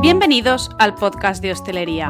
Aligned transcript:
Bienvenidos 0.00 0.70
al 0.78 0.94
podcast 0.94 1.42
de 1.42 1.52
Hostelería, 1.52 2.08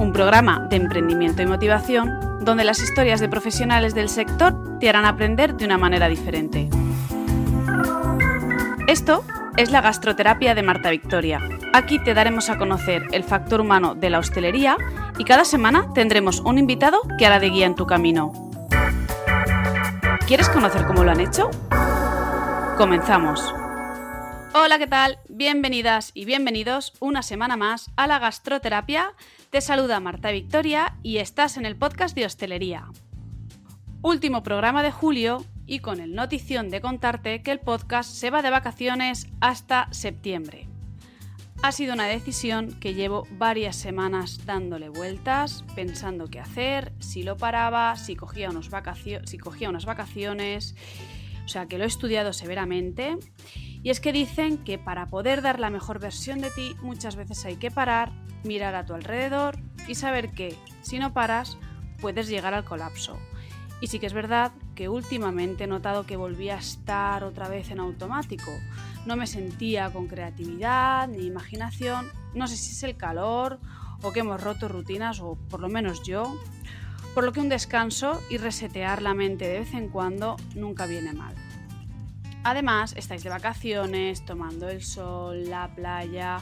un 0.00 0.10
programa 0.12 0.66
de 0.68 0.74
emprendimiento 0.74 1.40
y 1.40 1.46
motivación 1.46 2.40
donde 2.44 2.64
las 2.64 2.82
historias 2.82 3.20
de 3.20 3.28
profesionales 3.28 3.94
del 3.94 4.08
sector 4.08 4.80
te 4.80 4.88
harán 4.88 5.04
aprender 5.04 5.54
de 5.54 5.64
una 5.64 5.78
manera 5.78 6.08
diferente. 6.08 6.68
Esto 8.88 9.22
es 9.56 9.70
la 9.70 9.82
gastroterapia 9.82 10.56
de 10.56 10.64
Marta 10.64 10.90
Victoria. 10.90 11.38
Aquí 11.72 12.02
te 12.02 12.12
daremos 12.12 12.50
a 12.50 12.58
conocer 12.58 13.06
el 13.12 13.22
factor 13.22 13.60
humano 13.60 13.94
de 13.94 14.10
la 14.10 14.18
hostelería 14.18 14.76
y 15.16 15.22
cada 15.22 15.44
semana 15.44 15.86
tendremos 15.94 16.40
un 16.40 16.58
invitado 16.58 17.02
que 17.18 17.26
hará 17.26 17.38
de 17.38 17.50
guía 17.50 17.66
en 17.66 17.76
tu 17.76 17.86
camino. 17.86 18.32
¿Quieres 20.26 20.48
conocer 20.48 20.86
cómo 20.86 21.04
lo 21.04 21.12
han 21.12 21.20
hecho? 21.20 21.50
Comenzamos. 22.76 23.61
Hola, 24.54 24.78
¿qué 24.78 24.86
tal? 24.86 25.18
Bienvenidas 25.30 26.10
y 26.12 26.26
bienvenidos 26.26 26.92
una 27.00 27.22
semana 27.22 27.56
más 27.56 27.90
a 27.96 28.06
la 28.06 28.18
gastroterapia. 28.18 29.14
Te 29.48 29.62
saluda 29.62 29.98
Marta 29.98 30.30
Victoria 30.30 30.98
y 31.02 31.16
estás 31.18 31.56
en 31.56 31.64
el 31.64 31.74
podcast 31.74 32.14
de 32.14 32.26
hostelería. 32.26 32.90
Último 34.02 34.42
programa 34.42 34.82
de 34.82 34.92
julio 34.92 35.42
y 35.64 35.78
con 35.78 36.00
el 36.00 36.14
notición 36.14 36.68
de 36.68 36.82
contarte 36.82 37.42
que 37.42 37.50
el 37.50 37.60
podcast 37.60 38.12
se 38.12 38.28
va 38.28 38.42
de 38.42 38.50
vacaciones 38.50 39.26
hasta 39.40 39.88
septiembre. 39.90 40.68
Ha 41.62 41.72
sido 41.72 41.94
una 41.94 42.06
decisión 42.06 42.78
que 42.78 42.92
llevo 42.92 43.26
varias 43.30 43.76
semanas 43.76 44.44
dándole 44.44 44.90
vueltas, 44.90 45.64
pensando 45.74 46.26
qué 46.26 46.40
hacer, 46.40 46.92
si 46.98 47.22
lo 47.22 47.38
paraba, 47.38 47.96
si 47.96 48.16
cogía, 48.16 48.50
unos 48.50 48.68
si 49.24 49.38
cogía 49.38 49.70
unas 49.70 49.86
vacaciones, 49.86 50.74
o 51.42 51.48
sea 51.48 51.66
que 51.66 51.78
lo 51.78 51.84
he 51.84 51.86
estudiado 51.86 52.34
severamente. 52.34 53.16
Y 53.82 53.90
es 53.90 54.00
que 54.00 54.12
dicen 54.12 54.58
que 54.58 54.78
para 54.78 55.06
poder 55.06 55.42
dar 55.42 55.58
la 55.58 55.70
mejor 55.70 55.98
versión 55.98 56.40
de 56.40 56.50
ti 56.50 56.76
muchas 56.82 57.16
veces 57.16 57.44
hay 57.44 57.56
que 57.56 57.70
parar, 57.70 58.12
mirar 58.44 58.74
a 58.74 58.86
tu 58.86 58.94
alrededor 58.94 59.58
y 59.88 59.94
saber 59.94 60.30
que 60.30 60.56
si 60.82 60.98
no 60.98 61.12
paras 61.12 61.58
puedes 62.00 62.28
llegar 62.28 62.54
al 62.54 62.64
colapso. 62.64 63.18
Y 63.80 63.88
sí 63.88 63.98
que 63.98 64.06
es 64.06 64.12
verdad 64.12 64.52
que 64.76 64.88
últimamente 64.88 65.64
he 65.64 65.66
notado 65.66 66.06
que 66.06 66.16
volví 66.16 66.50
a 66.50 66.58
estar 66.58 67.24
otra 67.24 67.48
vez 67.48 67.70
en 67.70 67.80
automático 67.80 68.52
no 69.04 69.16
me 69.16 69.26
sentía 69.26 69.92
con 69.92 70.06
creatividad 70.06 71.08
ni 71.08 71.26
imaginación. 71.26 72.10
No 72.34 72.46
sé 72.46 72.56
si 72.56 72.72
es 72.72 72.82
el 72.84 72.96
calor 72.96 73.58
o 74.02 74.12
que 74.12 74.20
hemos 74.20 74.40
roto 74.40 74.68
rutinas, 74.68 75.20
o 75.20 75.36
por 75.48 75.60
lo 75.60 75.68
menos 75.68 76.02
yo. 76.02 76.36
Por 77.14 77.24
lo 77.24 77.32
que 77.32 77.40
un 77.40 77.48
descanso 77.48 78.20
y 78.30 78.38
resetear 78.38 79.02
la 79.02 79.14
mente 79.14 79.48
de 79.48 79.60
vez 79.60 79.74
en 79.74 79.88
cuando 79.88 80.36
nunca 80.54 80.86
viene 80.86 81.12
mal. 81.12 81.34
Además, 82.44 82.94
estáis 82.96 83.22
de 83.22 83.30
vacaciones, 83.30 84.24
tomando 84.24 84.68
el 84.68 84.82
sol, 84.82 85.48
la 85.48 85.74
playa, 85.74 86.40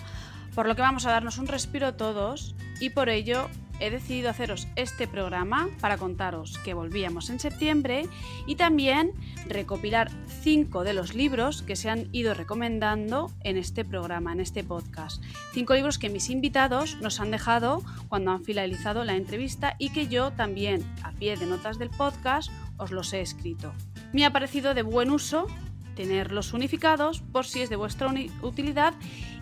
por 0.54 0.66
lo 0.66 0.74
que 0.74 0.82
vamos 0.82 1.06
a 1.06 1.10
darnos 1.10 1.38
un 1.38 1.46
respiro 1.46 1.94
todos 1.94 2.54
y 2.80 2.90
por 2.90 3.08
ello 3.08 3.48
he 3.80 3.90
decidido 3.90 4.28
haceros 4.28 4.68
este 4.76 5.08
programa 5.08 5.68
para 5.80 5.96
contaros 5.96 6.58
que 6.58 6.74
volvíamos 6.74 7.30
en 7.30 7.40
septiembre 7.40 8.06
y 8.46 8.56
también 8.56 9.12
recopilar 9.48 10.10
cinco 10.42 10.84
de 10.84 10.92
los 10.92 11.14
libros 11.14 11.62
que 11.62 11.76
se 11.76 11.88
han 11.88 12.08
ido 12.12 12.34
recomendando 12.34 13.32
en 13.42 13.56
este 13.56 13.84
programa, 13.84 14.32
en 14.32 14.40
este 14.40 14.62
podcast. 14.62 15.22
Cinco 15.52 15.74
libros 15.74 15.98
que 15.98 16.10
mis 16.10 16.28
invitados 16.28 16.98
nos 17.00 17.20
han 17.20 17.30
dejado 17.30 17.82
cuando 18.08 18.32
han 18.32 18.44
finalizado 18.44 19.04
la 19.04 19.16
entrevista 19.16 19.76
y 19.78 19.90
que 19.90 20.08
yo 20.08 20.30
también, 20.32 20.84
a 21.02 21.12
pie 21.12 21.36
de 21.36 21.46
notas 21.46 21.78
del 21.78 21.90
podcast, 21.90 22.50
os 22.76 22.90
los 22.90 23.12
he 23.12 23.22
escrito. 23.22 23.72
Me 24.12 24.26
ha 24.26 24.32
parecido 24.32 24.74
de 24.74 24.82
buen 24.82 25.10
uso 25.10 25.46
tenerlos 25.94 26.52
unificados 26.52 27.20
por 27.20 27.46
si 27.46 27.62
es 27.62 27.70
de 27.70 27.76
vuestra 27.76 28.12
utilidad 28.42 28.94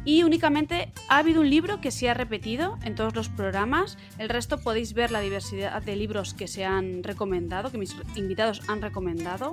y 0.04 0.22
únicamente 0.22 0.92
ha 1.08 1.18
habido 1.18 1.41
un 1.41 1.50
libro 1.50 1.80
que 1.80 1.91
se 1.91 2.08
ha 2.08 2.14
repetido 2.14 2.78
en 2.82 2.94
todos 2.94 3.14
los 3.14 3.28
programas. 3.28 3.98
El 4.18 4.28
resto 4.28 4.58
podéis 4.58 4.94
ver 4.94 5.10
la 5.10 5.20
diversidad 5.20 5.82
de 5.82 5.96
libros 5.96 6.34
que 6.34 6.48
se 6.48 6.64
han 6.64 7.03
recomendado, 7.03 7.70
que 7.70 7.78
mis 7.78 7.94
invitados 8.16 8.62
han 8.69 8.81
recomendado. 8.81 9.53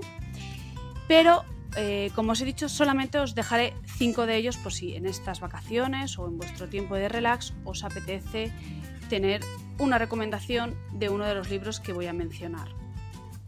Pero, 1.08 1.44
eh, 1.76 2.12
como 2.16 2.32
os 2.32 2.42
he 2.42 2.46
dicho, 2.46 2.70
solamente 2.70 3.20
os 3.20 3.36
dejaré 3.36 3.74
cinco 3.98 4.26
de 4.26 4.38
ellos 4.38 4.58
por 4.58 4.74
si 4.74 4.96
en 4.96 5.06
estas 5.06 5.40
vacaciones 5.40 6.18
o 6.18 6.28
en 6.28 6.38
vuestro 6.38 6.70
tiempo 6.70 6.96
de 6.96 7.10
relax 7.10 7.54
os 7.64 7.84
apetece 7.84 8.52
tener 9.10 9.42
una 9.78 9.98
recomendación 9.98 10.76
de 10.94 11.10
uno 11.10 11.26
de 11.26 11.36
los 11.36 11.50
libros 11.50 11.80
que 11.80 11.94
voy 11.94 12.08
a 12.08 12.14
mencionar. 12.14 12.70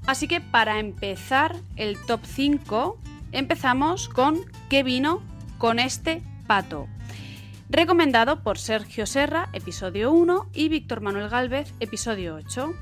Así 0.05 0.27
que 0.27 0.39
para 0.39 0.79
empezar 0.79 1.55
el 1.75 1.97
top 2.05 2.21
5, 2.23 2.97
empezamos 3.31 4.09
con 4.09 4.39
¿Qué 4.69 4.83
vino 4.83 5.21
con 5.57 5.79
este 5.79 6.23
pato? 6.47 6.87
Recomendado 7.69 8.43
por 8.43 8.57
Sergio 8.57 9.05
Serra, 9.05 9.49
episodio 9.53 10.11
1, 10.11 10.49
y 10.53 10.69
Víctor 10.69 11.01
Manuel 11.01 11.29
Galvez, 11.29 11.73
episodio 11.79 12.35
8. 12.35 12.73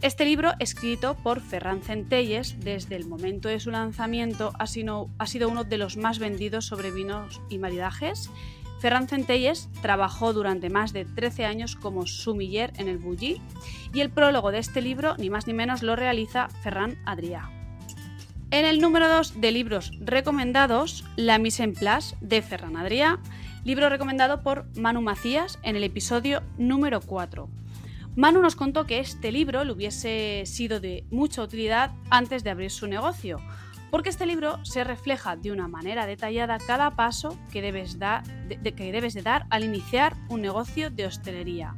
Este 0.00 0.24
libro, 0.24 0.52
escrito 0.58 1.14
por 1.22 1.40
Ferran 1.40 1.82
Centelles, 1.82 2.58
desde 2.60 2.96
el 2.96 3.06
momento 3.06 3.48
de 3.48 3.60
su 3.60 3.70
lanzamiento 3.70 4.52
ha 4.58 4.66
sido, 4.66 5.08
uno 5.48 5.64
de 5.64 5.78
los 5.78 5.96
más 5.96 6.18
vendidos 6.18 6.66
sobre 6.66 6.90
vinos 6.90 7.40
y 7.50 7.58
maridajes. 7.58 8.30
Ferran 8.80 9.06
Centelles 9.06 9.68
trabajó 9.80 10.32
durante 10.32 10.70
más 10.70 10.92
de 10.92 11.04
13 11.04 11.44
años 11.44 11.76
como 11.76 12.06
sumiller 12.06 12.72
en 12.78 12.88
el 12.88 12.98
Bulli 12.98 13.40
y 13.92 14.00
el 14.00 14.10
prólogo 14.10 14.50
de 14.50 14.58
este 14.58 14.82
libro, 14.82 15.14
ni 15.18 15.30
más 15.30 15.46
ni 15.46 15.52
menos, 15.52 15.82
lo 15.82 15.94
realiza 15.94 16.48
Ferran 16.48 16.96
Adrià. 17.04 17.61
En 18.52 18.66
el 18.66 18.82
número 18.82 19.08
2 19.08 19.40
de 19.40 19.50
libros 19.50 19.92
recomendados, 19.98 21.06
La 21.16 21.38
mise 21.38 21.62
en 21.62 21.72
place 21.72 22.14
de 22.20 22.42
Ferran 22.42 22.76
Adrià, 22.76 23.18
libro 23.64 23.88
recomendado 23.88 24.42
por 24.42 24.66
Manu 24.76 25.00
Macías 25.00 25.58
en 25.62 25.74
el 25.74 25.84
episodio 25.84 26.42
número 26.58 27.00
4. 27.00 27.48
Manu 28.14 28.42
nos 28.42 28.54
contó 28.54 28.84
que 28.84 29.00
este 29.00 29.32
libro 29.32 29.64
le 29.64 29.72
hubiese 29.72 30.42
sido 30.44 30.80
de 30.80 31.06
mucha 31.10 31.40
utilidad 31.40 31.92
antes 32.10 32.44
de 32.44 32.50
abrir 32.50 32.70
su 32.70 32.86
negocio, 32.88 33.40
porque 33.90 34.10
este 34.10 34.26
libro 34.26 34.62
se 34.66 34.84
refleja 34.84 35.34
de 35.34 35.50
una 35.50 35.66
manera 35.66 36.04
detallada 36.04 36.58
cada 36.58 36.90
paso 36.90 37.38
que 37.52 37.62
debes, 37.62 37.96
que 37.96 38.92
debes 38.92 39.14
de 39.14 39.22
dar 39.22 39.46
al 39.48 39.64
iniciar 39.64 40.14
un 40.28 40.42
negocio 40.42 40.90
de 40.90 41.06
hostelería. 41.06 41.74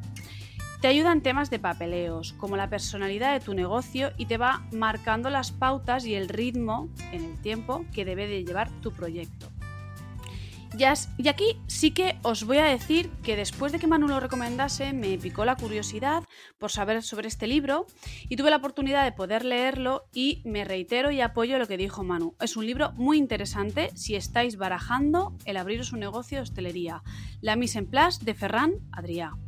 Te 0.80 0.88
ayuda 0.88 1.12
en 1.12 1.22
temas 1.22 1.50
de 1.50 1.58
papeleos, 1.58 2.34
como 2.34 2.56
la 2.56 2.68
personalidad 2.68 3.32
de 3.32 3.44
tu 3.44 3.54
negocio 3.54 4.12
y 4.18 4.26
te 4.26 4.36
va 4.36 4.66
marcando 4.70 5.30
las 5.30 5.50
pautas 5.50 6.04
y 6.04 6.14
el 6.14 6.28
ritmo 6.28 6.90
en 7.12 7.24
el 7.24 7.40
tiempo 7.40 7.86
que 7.92 8.04
debe 8.04 8.26
de 8.26 8.44
llevar 8.44 8.70
tu 8.82 8.92
proyecto. 8.92 9.50
Y 10.76 11.28
aquí 11.28 11.56
sí 11.68 11.92
que 11.92 12.18
os 12.22 12.44
voy 12.44 12.58
a 12.58 12.64
decir 12.64 13.08
que 13.22 13.36
después 13.36 13.70
de 13.70 13.78
que 13.78 13.86
Manu 13.86 14.08
lo 14.08 14.18
recomendase, 14.18 14.92
me 14.92 15.16
picó 15.18 15.44
la 15.44 15.54
curiosidad 15.54 16.24
por 16.58 16.72
saber 16.72 17.00
sobre 17.04 17.28
este 17.28 17.46
libro 17.46 17.86
y 18.28 18.34
tuve 18.34 18.50
la 18.50 18.56
oportunidad 18.56 19.04
de 19.04 19.12
poder 19.12 19.44
leerlo 19.44 20.08
y 20.12 20.42
me 20.44 20.64
reitero 20.64 21.12
y 21.12 21.20
apoyo 21.20 21.58
lo 21.58 21.68
que 21.68 21.76
dijo 21.76 22.02
Manu. 22.02 22.34
Es 22.40 22.56
un 22.56 22.66
libro 22.66 22.90
muy 22.94 23.18
interesante 23.18 23.90
si 23.94 24.16
estáis 24.16 24.56
barajando 24.56 25.36
el 25.44 25.58
abriros 25.58 25.92
un 25.92 26.00
negocio 26.00 26.38
de 26.38 26.42
hostelería. 26.42 27.04
La 27.40 27.54
mise 27.54 27.78
en 27.78 27.86
place 27.86 28.24
de 28.24 28.34
Ferran 28.34 28.72
Adrià. 28.90 29.38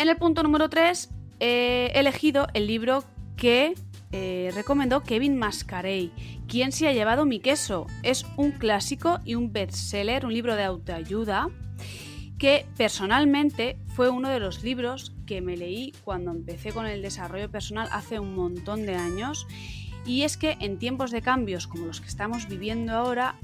En 0.00 0.08
el 0.08 0.16
punto 0.16 0.42
número 0.42 0.70
3 0.70 1.10
he 1.40 1.92
elegido 1.94 2.46
el 2.54 2.66
libro 2.66 3.04
que 3.36 3.74
eh, 4.12 4.50
recomendó 4.54 5.02
Kevin 5.02 5.36
Mascarey, 5.36 6.10
¿Quién 6.48 6.72
se 6.72 6.88
ha 6.88 6.94
llevado 6.94 7.26
mi 7.26 7.38
queso? 7.38 7.86
Es 8.02 8.24
un 8.38 8.52
clásico 8.52 9.20
y 9.26 9.34
un 9.34 9.52
bestseller, 9.52 10.24
un 10.24 10.32
libro 10.32 10.56
de 10.56 10.64
autoayuda 10.64 11.50
que 12.38 12.64
personalmente 12.78 13.78
fue 13.88 14.08
uno 14.08 14.30
de 14.30 14.40
los 14.40 14.64
libros 14.64 15.14
que 15.26 15.42
me 15.42 15.58
leí 15.58 15.92
cuando 16.02 16.30
empecé 16.30 16.72
con 16.72 16.86
el 16.86 17.02
desarrollo 17.02 17.50
personal 17.50 17.86
hace 17.92 18.18
un 18.18 18.34
montón 18.34 18.86
de 18.86 18.94
años. 18.94 19.46
Y 20.06 20.22
es 20.22 20.38
que 20.38 20.56
en 20.60 20.78
tiempos 20.78 21.10
de 21.10 21.20
cambios 21.20 21.66
como 21.66 21.84
los 21.84 22.00
que 22.00 22.08
estamos 22.08 22.48
viviendo 22.48 22.94
ahora, 22.94 23.34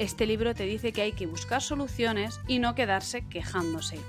este 0.00 0.26
libro 0.26 0.52
te 0.52 0.64
dice 0.64 0.92
que 0.92 1.02
hay 1.02 1.12
que 1.12 1.26
buscar 1.26 1.62
soluciones 1.62 2.40
y 2.48 2.58
no 2.58 2.74
quedarse 2.74 3.28
quejándose. 3.28 4.00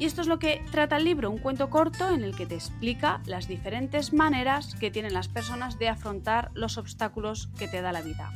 Y 0.00 0.06
esto 0.06 0.22
es 0.22 0.28
lo 0.28 0.38
que 0.38 0.64
trata 0.70 0.96
el 0.96 1.04
libro, 1.04 1.30
un 1.30 1.36
cuento 1.36 1.68
corto 1.68 2.08
en 2.08 2.24
el 2.24 2.34
que 2.34 2.46
te 2.46 2.54
explica 2.54 3.20
las 3.26 3.46
diferentes 3.46 4.14
maneras 4.14 4.74
que 4.80 4.90
tienen 4.90 5.12
las 5.12 5.28
personas 5.28 5.78
de 5.78 5.90
afrontar 5.90 6.50
los 6.54 6.78
obstáculos 6.78 7.50
que 7.58 7.68
te 7.68 7.82
da 7.82 7.92
la 7.92 8.00
vida. 8.00 8.32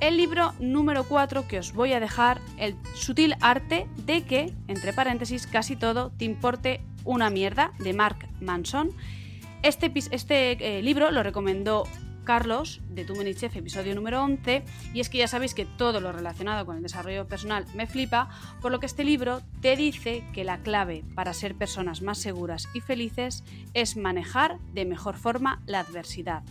El 0.00 0.16
libro 0.16 0.52
número 0.58 1.04
4 1.04 1.46
que 1.46 1.60
os 1.60 1.72
voy 1.72 1.92
a 1.92 2.00
dejar, 2.00 2.40
El 2.58 2.74
sutil 2.94 3.36
arte 3.40 3.86
de 4.04 4.24
que, 4.24 4.52
entre 4.66 4.92
paréntesis, 4.92 5.46
casi 5.46 5.76
todo 5.76 6.10
te 6.18 6.24
importe 6.24 6.80
una 7.04 7.30
mierda, 7.30 7.70
de 7.78 7.92
Mark 7.92 8.28
Manson. 8.40 8.90
Este, 9.62 9.92
este 9.94 10.78
eh, 10.78 10.82
libro 10.82 11.12
lo 11.12 11.22
recomendó 11.22 11.84
Carlos 12.24 12.80
de 12.88 13.04
Tu 13.04 13.14
Chef, 13.34 13.56
episodio 13.56 13.94
número 13.94 14.22
11, 14.22 14.64
y 14.94 15.00
es 15.00 15.08
que 15.08 15.18
ya 15.18 15.28
sabéis 15.28 15.54
que 15.54 15.64
todo 15.66 16.00
lo 16.00 16.12
relacionado 16.12 16.66
con 16.66 16.76
el 16.76 16.82
desarrollo 16.82 17.26
personal 17.26 17.66
me 17.74 17.86
flipa, 17.86 18.28
por 18.60 18.72
lo 18.72 18.80
que 18.80 18.86
este 18.86 19.04
libro 19.04 19.42
te 19.60 19.76
dice 19.76 20.24
que 20.32 20.44
la 20.44 20.58
clave 20.58 21.04
para 21.14 21.32
ser 21.32 21.54
personas 21.54 22.02
más 22.02 22.18
seguras 22.18 22.68
y 22.74 22.80
felices 22.80 23.44
es 23.74 23.96
manejar 23.96 24.58
de 24.72 24.84
mejor 24.84 25.16
forma 25.16 25.62
la 25.66 25.80
adversidad. 25.80 26.42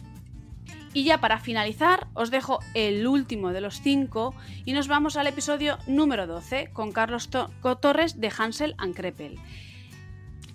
Y 0.94 1.06
ya 1.06 1.20
para 1.20 1.40
finalizar, 1.40 2.08
os 2.14 2.32
dejo 2.32 2.60
el 2.74 3.08
último 3.08 3.54
de 3.54 3.62
los 3.62 3.82
cinco 3.82 4.36
y 4.66 4.74
nos 4.74 4.90
vamos 4.90 5.16
al 5.16 5.28
episodio 5.28 5.78
número 5.88 6.28
12 6.28 6.70
con 6.74 6.92
Carlos 6.92 7.30
Torres 7.30 8.20
de 8.20 8.32
Hansel 8.38 8.76
and 8.78 8.94
Krepel. 8.94 9.40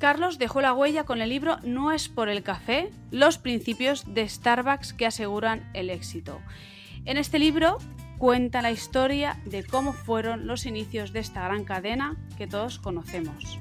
Carlos 0.06 0.38
dejó 0.38 0.60
la 0.60 0.72
huella 0.72 1.02
con 1.02 1.20
el 1.20 1.30
libro 1.30 1.58
No 1.64 1.90
es 1.90 2.08
por 2.08 2.28
el 2.28 2.44
café, 2.44 2.92
los 3.10 3.38
principios 3.38 4.04
de 4.14 4.28
Starbucks 4.28 4.92
que 4.92 5.04
aseguran 5.04 5.68
el 5.74 5.90
éxito. 5.90 6.40
En 7.06 7.16
este 7.16 7.40
libro 7.40 7.78
cuenta 8.16 8.62
la 8.62 8.70
historia 8.70 9.40
de 9.46 9.64
cómo 9.64 9.92
fueron 9.92 10.46
los 10.46 10.64
inicios 10.64 11.12
de 11.12 11.18
esta 11.18 11.42
gran 11.42 11.64
cadena 11.64 12.14
que 12.38 12.46
todos 12.46 12.78
conocemos. 12.78 13.58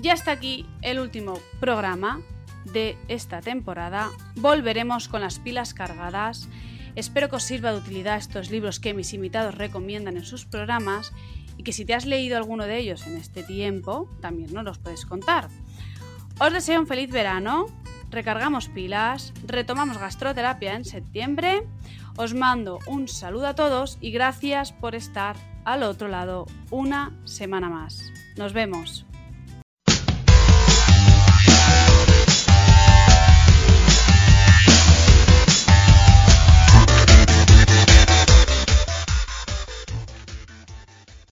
Ya 0.00 0.12
está 0.12 0.30
aquí 0.30 0.64
el 0.80 1.00
último 1.00 1.40
programa 1.58 2.20
de 2.72 2.96
esta 3.08 3.40
temporada. 3.40 4.10
Volveremos 4.36 5.08
con 5.08 5.22
las 5.22 5.40
pilas 5.40 5.74
cargadas. 5.74 6.48
Espero 6.94 7.28
que 7.28 7.34
os 7.34 7.42
sirva 7.42 7.72
de 7.72 7.78
utilidad 7.78 8.16
estos 8.16 8.48
libros 8.52 8.78
que 8.78 8.94
mis 8.94 9.12
invitados 9.12 9.56
recomiendan 9.56 10.18
en 10.18 10.24
sus 10.24 10.44
programas 10.44 11.12
y 11.56 11.64
que 11.64 11.72
si 11.72 11.84
te 11.84 11.94
has 11.94 12.06
leído 12.06 12.36
alguno 12.36 12.64
de 12.64 12.78
ellos 12.78 13.08
en 13.08 13.16
este 13.16 13.42
tiempo, 13.42 14.08
también 14.20 14.52
nos 14.52 14.62
los 14.62 14.78
puedes 14.78 15.04
contar. 15.04 15.48
Os 16.40 16.52
deseo 16.52 16.80
un 16.82 16.90
feliz 16.90 17.10
verano, 17.14 17.66
recargamos 18.10 18.66
pilas, 18.68 19.32
retomamos 19.46 19.98
gastroterapia 19.98 20.74
en 20.74 20.84
septiembre, 20.84 21.62
os 22.16 22.34
mando 22.34 22.80
un 22.90 23.06
saludo 23.06 23.46
a 23.46 23.54
todos 23.54 23.98
y 24.00 24.10
gracias 24.10 24.72
por 24.72 24.96
estar 24.96 25.36
al 25.64 25.84
otro 25.84 26.08
lado 26.08 26.46
una 26.70 27.12
semana 27.24 27.70
más. 27.70 28.10
Nos 28.36 28.52
vemos. 28.52 29.06